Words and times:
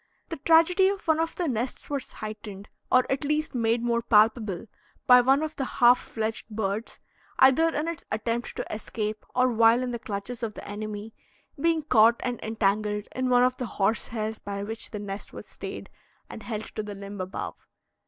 The 0.29 0.37
tragedy 0.37 0.89
of 0.89 1.07
one 1.07 1.19
of 1.19 1.35
the 1.35 1.47
nests 1.47 1.87
was 1.87 2.11
heightened, 2.13 2.69
or 2.91 3.05
at 3.11 3.23
least 3.23 3.53
made 3.53 3.83
more 3.83 4.01
palpable, 4.01 4.65
by 5.05 5.21
one 5.21 5.43
of 5.43 5.55
the 5.57 5.63
half 5.63 5.99
fledged 5.99 6.49
birds, 6.49 6.97
either 7.37 7.67
in 7.69 7.87
its 7.87 8.03
attempt 8.11 8.55
to 8.55 8.65
escape 8.73 9.23
or 9.35 9.49
while 9.49 9.83
in 9.83 9.91
the 9.91 9.99
clutches 9.99 10.41
of 10.41 10.55
the 10.55 10.67
enemy, 10.67 11.13
being 11.59 11.83
caught 11.83 12.19
and 12.23 12.39
entangled 12.41 13.09
in 13.15 13.29
one 13.29 13.43
of 13.43 13.57
the 13.57 13.67
horse 13.77 14.07
hairs 14.07 14.39
by 14.39 14.63
which 14.63 14.89
the 14.89 14.97
nest 14.97 15.33
was 15.33 15.45
stayed 15.45 15.87
and 16.31 16.41
held 16.41 16.73
to 16.75 16.81
the 16.81 16.95
limb 16.95 17.21
above. 17.21 17.55